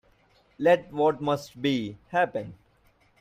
Let 0.57 0.91
what 0.91 1.21
must 1.21 1.61
be, 1.61 1.95
happen. 2.09 2.55